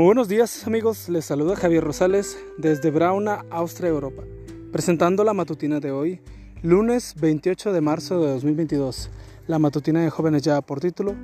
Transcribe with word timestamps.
Buenos 0.00 0.28
días 0.28 0.64
amigos, 0.64 1.08
les 1.08 1.24
saluda 1.24 1.56
Javier 1.56 1.82
Rosales 1.82 2.38
desde 2.56 2.92
Brauna, 2.92 3.44
Austria, 3.50 3.88
Europa, 3.88 4.22
presentando 4.70 5.24
la 5.24 5.34
matutina 5.34 5.80
de 5.80 5.90
hoy, 5.90 6.20
lunes 6.62 7.16
28 7.20 7.72
de 7.72 7.80
marzo 7.80 8.20
de 8.20 8.30
2022. 8.30 9.10
La 9.48 9.58
matutina 9.58 10.00
de 10.00 10.08
jóvenes 10.08 10.42
ya 10.42 10.60
por 10.60 10.78
título, 10.78 11.16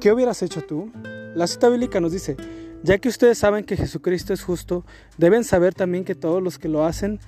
¿qué 0.00 0.10
hubieras 0.10 0.42
hecho 0.42 0.62
tú? 0.62 0.90
La 1.34 1.46
cita 1.46 1.68
bíblica 1.68 2.00
nos 2.00 2.12
dice, 2.12 2.38
ya 2.82 2.96
que 2.96 3.10
ustedes 3.10 3.36
saben 3.36 3.64
que 3.64 3.76
Jesucristo 3.76 4.32
es 4.32 4.42
justo, 4.42 4.86
deben 5.18 5.44
saber 5.44 5.74
también 5.74 6.02
que 6.02 6.14
todos 6.14 6.42
los 6.42 6.58
que 6.58 6.68
lo 6.70 6.86
hacen, 6.86 7.20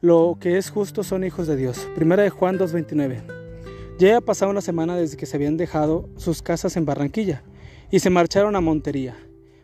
lo 0.00 0.38
que 0.40 0.56
es 0.56 0.70
justo 0.70 1.02
son 1.02 1.24
hijos 1.24 1.48
de 1.48 1.56
Dios. 1.56 1.88
Primera 1.96 2.22
de 2.22 2.30
Juan 2.30 2.60
2.29. 2.60 3.24
Ya 3.98 4.18
ha 4.18 4.20
pasado 4.20 4.52
una 4.52 4.60
semana 4.60 4.94
desde 4.94 5.16
que 5.16 5.26
se 5.26 5.36
habían 5.36 5.56
dejado 5.56 6.08
sus 6.16 6.42
casas 6.42 6.76
en 6.76 6.84
Barranquilla 6.84 7.42
y 7.90 7.98
se 7.98 8.10
marcharon 8.10 8.54
a 8.54 8.60
Montería 8.60 9.16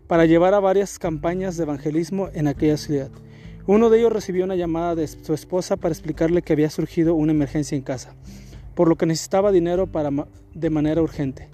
para 0.07 0.27
llevar 0.27 0.55
a 0.55 0.61
varias 0.61 0.99
campañas 0.99 1.57
de 1.57 1.63
evangelismo 1.63 2.29
en 2.35 2.49
aquella 2.49 2.77
ciudad. 2.77 3.11
Uno 3.67 3.89
de 3.89 3.99
ellos 3.99 4.13
recibió 4.13 4.45
una 4.45 4.57
llamada 4.57 4.95
de 4.95 5.07
su 5.07 5.33
esposa 5.33 5.77
para 5.77 5.93
explicarle 5.93 6.43
que 6.43 6.53
había 6.53 6.69
surgido 6.69 7.15
una 7.15 7.33
emergencia 7.33 7.77
en 7.77 7.83
casa, 7.83 8.15
por 8.75 8.89
lo 8.89 8.97
que 8.97 9.07
necesitaba 9.07 9.53
dinero 9.53 9.87
para 9.87 10.11
de 10.53 10.71
manera 10.71 11.01
urgente. 11.01 11.49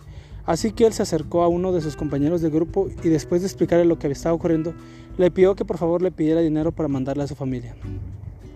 Así 0.45 0.73
que 0.73 0.87
él 0.87 0.93
se 0.93 1.03
acercó 1.03 1.43
a 1.43 1.49
uno 1.49 1.71
de 1.73 1.81
sus 1.81 1.95
compañeros 1.95 2.41
de 2.41 2.51
grupo 2.51 2.89
y 3.05 3.09
después 3.09 3.43
de 3.43 3.47
explicarle 3.47 3.85
lo 3.85 3.99
que 3.99 4.09
estaba 4.09 4.35
ocurriendo, 4.35 4.75
le 5.17 5.31
pidió 5.31 5.55
que 5.55 5.65
por 5.65 5.79
favor 5.79 6.03
le 6.03 6.11
pidiera 6.11 6.41
dinero 6.41 6.73
para 6.73 6.89
mandarle 6.89 7.23
a 7.23 7.29
su 7.29 7.37
familia. 7.37 7.77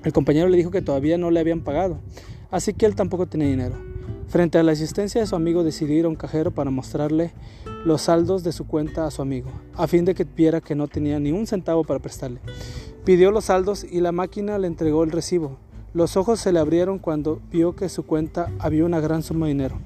El 0.03 0.13
compañero 0.13 0.49
le 0.49 0.57
dijo 0.57 0.73
que 0.73 0.83
todavía 0.83 1.17
no 1.19 1.31
le 1.31 1.39
habían 1.39 1.61
pagado, 1.61 2.01
así 2.51 2.73
que 2.73 2.87
él 2.87 2.97
tampoco 2.97 3.27
tenía 3.27 3.49
dinero. 3.49 3.77
Frente 4.27 4.59
a 4.59 4.65
la 4.65 4.73
asistencia 4.73 5.21
de 5.21 5.27
su 5.29 5.37
amigo 5.37 5.63
decidió 5.63 5.97
ir 5.97 6.07
a 6.07 6.09
un 6.09 6.17
cajero 6.17 6.51
para 6.51 6.71
mostrarle 6.71 7.33
los 7.85 8.03
saldos 8.03 8.43
de 8.43 8.53
su 8.53 8.67
cuenta 8.67 9.07
a 9.07 9.11
su 9.11 9.21
amigo, 9.23 9.51
a 9.75 9.87
fin 9.87 10.05
de 10.05 10.15
que 10.15 10.25
viera 10.25 10.61
que 10.61 10.75
no 10.75 10.89
tenía 10.89 11.21
ni 11.21 11.33
un 11.33 11.47
centavo 11.47 11.85
para 11.85 12.01
prestarle. 12.01 12.41
Pidió 13.05 13.31
los 13.31 13.47
saldos 13.47 13.85
y 13.85 14.01
la 14.01 14.13
máquina 14.13 14.59
le 14.59 14.67
entregó 14.67 15.05
el 15.05 15.11
recibo. 15.11 15.59
Los 15.93 16.17
ojos 16.17 16.41
se 16.41 16.53
le 16.53 16.59
abrieron 16.59 16.99
cuando 16.99 17.41
vio 17.51 17.77
que 17.77 17.89
su 17.89 18.05
cuenta 18.05 18.51
había 18.59 18.85
una 18.85 19.01
gran 19.01 19.23
suma 19.23 19.47
de 19.47 19.53
dinero. 19.53 19.77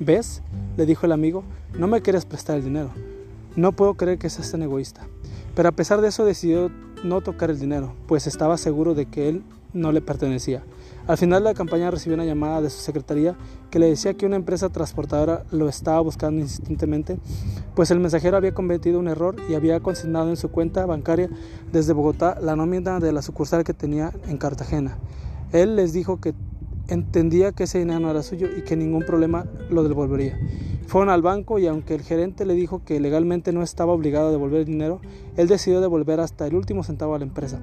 ¿Ves? 0.00 0.42
le 0.76 0.86
dijo 0.86 1.04
el 1.04 1.12
amigo, 1.12 1.44
no 1.78 1.86
me 1.86 2.00
quieres 2.00 2.24
prestar 2.24 2.56
el 2.56 2.64
dinero. 2.64 2.90
No 3.56 3.72
puedo 3.72 3.94
creer 3.94 4.18
que 4.18 4.30
seas 4.30 4.50
tan 4.50 4.62
egoísta. 4.62 5.06
Pero 5.54 5.68
a 5.68 5.72
pesar 5.72 6.00
de 6.00 6.08
eso 6.08 6.24
decidió 6.24 6.70
no 7.04 7.20
tocar 7.20 7.50
el 7.50 7.58
dinero, 7.58 7.94
pues 8.06 8.26
estaba 8.26 8.56
seguro 8.56 8.94
de 8.94 9.06
que 9.06 9.28
él 9.28 9.42
no 9.72 9.92
le 9.92 10.00
pertenecía. 10.00 10.62
Al 11.06 11.18
final 11.18 11.42
de 11.42 11.50
la 11.50 11.54
campaña 11.54 11.90
recibió 11.90 12.14
una 12.14 12.24
llamada 12.24 12.60
de 12.60 12.70
su 12.70 12.78
secretaría 12.78 13.34
que 13.70 13.78
le 13.78 13.86
decía 13.86 14.14
que 14.14 14.26
una 14.26 14.36
empresa 14.36 14.68
transportadora 14.68 15.44
lo 15.50 15.68
estaba 15.68 16.00
buscando 16.00 16.40
insistentemente, 16.40 17.18
pues 17.74 17.90
el 17.90 17.98
mensajero 17.98 18.36
había 18.36 18.54
cometido 18.54 19.00
un 19.00 19.08
error 19.08 19.36
y 19.48 19.54
había 19.54 19.80
consignado 19.80 20.28
en 20.28 20.36
su 20.36 20.50
cuenta 20.50 20.86
bancaria 20.86 21.28
desde 21.72 21.92
Bogotá 21.92 22.38
la 22.40 22.54
nómina 22.54 23.00
de 23.00 23.12
la 23.12 23.22
sucursal 23.22 23.64
que 23.64 23.74
tenía 23.74 24.12
en 24.28 24.36
Cartagena. 24.36 24.98
Él 25.52 25.74
les 25.74 25.92
dijo 25.92 26.20
que 26.20 26.34
entendía 26.88 27.52
que 27.52 27.64
ese 27.64 27.78
dinero 27.78 28.00
no 28.00 28.10
era 28.10 28.22
suyo 28.22 28.48
y 28.56 28.62
que 28.62 28.76
ningún 28.76 29.04
problema 29.04 29.46
lo 29.70 29.82
devolvería. 29.82 30.38
Fueron 30.92 31.08
al 31.08 31.22
banco 31.22 31.58
y 31.58 31.66
aunque 31.66 31.94
el 31.94 32.02
gerente 32.02 32.44
le 32.44 32.52
dijo 32.52 32.84
que 32.84 33.00
legalmente 33.00 33.50
no 33.50 33.62
estaba 33.62 33.94
obligado 33.94 34.28
a 34.28 34.30
devolver 34.30 34.60
el 34.60 34.66
dinero, 34.66 35.00
él 35.38 35.48
decidió 35.48 35.80
devolver 35.80 36.20
hasta 36.20 36.46
el 36.46 36.54
último 36.54 36.84
centavo 36.84 37.14
a 37.14 37.18
la 37.18 37.24
empresa. 37.24 37.62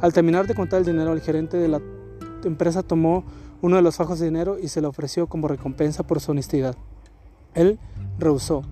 Al 0.00 0.12
terminar 0.12 0.48
de 0.48 0.56
contar 0.56 0.80
el 0.80 0.84
dinero, 0.84 1.12
el 1.12 1.20
gerente 1.20 1.56
de 1.56 1.68
la 1.68 1.80
empresa 2.42 2.82
tomó 2.82 3.22
uno 3.62 3.76
de 3.76 3.82
los 3.82 3.94
fajos 3.94 4.18
de 4.18 4.24
dinero 4.24 4.58
y 4.60 4.66
se 4.66 4.80
le 4.80 4.88
ofreció 4.88 5.28
como 5.28 5.46
recompensa 5.46 6.04
por 6.04 6.18
su 6.18 6.32
honestidad. 6.32 6.74
Él 7.54 7.78
rehusó. 8.18 8.62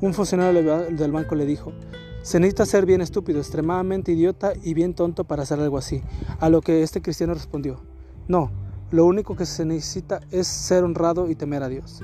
Un 0.00 0.12
funcionario 0.12 0.88
del 0.90 1.12
banco 1.12 1.36
le 1.36 1.46
dijo, 1.46 1.72
se 2.22 2.40
necesita 2.40 2.66
ser 2.66 2.84
bien 2.84 3.00
estúpido, 3.00 3.38
extremadamente 3.38 4.10
idiota 4.10 4.54
y 4.60 4.74
bien 4.74 4.92
tonto 4.92 5.22
para 5.22 5.44
hacer 5.44 5.60
algo 5.60 5.78
así. 5.78 6.02
A 6.40 6.48
lo 6.48 6.62
que 6.62 6.82
este 6.82 7.00
cristiano 7.00 7.32
respondió, 7.32 7.80
no, 8.26 8.50
lo 8.90 9.06
único 9.06 9.36
que 9.36 9.46
se 9.46 9.64
necesita 9.64 10.18
es 10.32 10.48
ser 10.48 10.82
honrado 10.82 11.30
y 11.30 11.36
temer 11.36 11.62
a 11.62 11.68
Dios. 11.68 12.02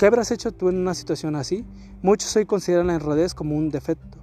¿Qué 0.00 0.06
habrás 0.06 0.30
hecho 0.30 0.50
tú 0.50 0.70
en 0.70 0.78
una 0.78 0.94
situación 0.94 1.36
así? 1.36 1.62
Muchos 2.00 2.34
hoy 2.34 2.46
consideran 2.46 2.86
la 2.86 2.94
honradez 2.94 3.34
como 3.34 3.54
un 3.54 3.68
defecto 3.68 4.16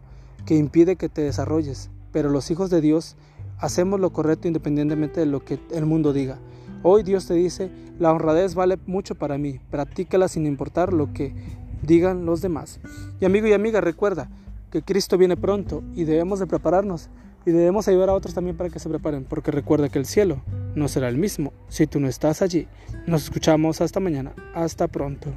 que 0.44 0.56
impide 0.56 0.96
que 0.96 1.08
te 1.08 1.22
desarrolles, 1.22 1.92
pero 2.12 2.32
los 2.32 2.50
hijos 2.50 2.72
de 2.72 2.82
Dios 2.82 3.16
hacemos 3.60 4.00
lo 4.00 4.12
correcto 4.12 4.48
independientemente 4.48 5.20
de 5.20 5.28
lo 5.28 5.46
que 5.46 5.60
el 5.72 5.86
mundo 5.86 6.14
diga. 6.14 6.40
Hoy 6.82 7.04
Dios 7.04 7.28
te 7.28 7.36
dice, 7.36 7.70
la 8.00 8.12
honradez 8.12 8.56
vale 8.56 8.80
mucho 8.88 9.14
para 9.14 9.38
mí, 9.38 9.60
practícala 9.70 10.28
sin 10.28 10.48
importar 10.48 10.94
lo 10.94 11.14
que 11.14 11.36
digan 11.84 12.26
los 12.26 12.42
demás. 12.42 12.80
Y 13.20 13.26
amigo 13.26 13.46
y 13.46 13.54
amiga, 13.54 13.80
recuerda 13.80 14.32
que 14.72 14.82
Cristo 14.82 15.20
viene 15.20 15.38
pronto 15.38 15.84
y 15.94 16.06
debemos 16.06 16.40
de 16.40 16.48
prepararnos 16.48 17.12
y 17.46 17.52
debemos 17.52 17.88
ayudar 17.88 18.10
a 18.10 18.16
otros 18.16 18.34
también 18.34 18.58
para 18.58 18.72
que 18.72 18.80
se 18.80 18.90
preparen, 18.90 19.26
porque 19.26 19.52
recuerda 19.52 19.90
que 19.90 20.00
el 20.00 20.08
cielo 20.08 20.42
no 20.74 20.88
será 20.88 21.08
el 21.08 21.20
mismo 21.20 21.54
si 21.68 21.86
tú 21.86 22.00
no 22.00 22.08
estás 22.08 22.42
allí. 22.42 22.68
Nos 23.06 23.26
escuchamos 23.26 23.80
hasta 23.80 24.00
mañana. 24.00 24.34
Hasta 24.56 24.88
pronto. 24.88 25.30